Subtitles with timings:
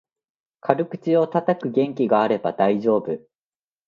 [0.61, 3.19] 軽口をたたく元気があれば大丈夫